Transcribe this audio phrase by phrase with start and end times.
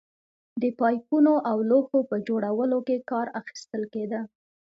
[0.61, 4.21] د پایپونو او لوښو په جوړولو کې کار اخیستل کېده